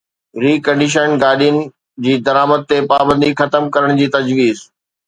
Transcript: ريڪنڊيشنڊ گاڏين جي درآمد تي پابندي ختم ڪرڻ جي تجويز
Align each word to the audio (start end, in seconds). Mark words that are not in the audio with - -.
ريڪنڊيشنڊ 0.43 1.11
گاڏين 1.23 1.55
جي 2.03 2.13
درآمد 2.25 2.61
تي 2.69 2.77
پابندي 2.91 3.31
ختم 3.41 3.63
ڪرڻ 3.73 3.89
جي 3.99 4.07
تجويز 4.17 4.57